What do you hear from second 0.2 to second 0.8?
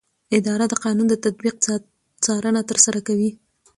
اداره د